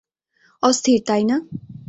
অস্থির, 0.63 0.99
তাই 1.07 1.23
না? 1.29 1.35